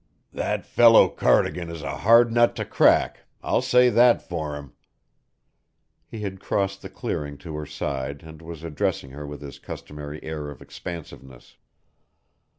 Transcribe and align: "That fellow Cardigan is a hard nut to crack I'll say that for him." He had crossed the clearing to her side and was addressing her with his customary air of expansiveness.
"That 0.33 0.65
fellow 0.65 1.09
Cardigan 1.09 1.69
is 1.69 1.83
a 1.83 1.97
hard 1.97 2.31
nut 2.31 2.55
to 2.55 2.65
crack 2.65 3.25
I'll 3.43 3.61
say 3.61 3.87
that 3.91 4.19
for 4.19 4.55
him." 4.55 4.73
He 6.07 6.21
had 6.21 6.39
crossed 6.39 6.81
the 6.81 6.89
clearing 6.89 7.37
to 7.37 7.55
her 7.57 7.67
side 7.67 8.23
and 8.23 8.41
was 8.41 8.63
addressing 8.63 9.11
her 9.11 9.27
with 9.27 9.41
his 9.41 9.59
customary 9.59 10.19
air 10.23 10.49
of 10.49 10.59
expansiveness. 10.59 11.55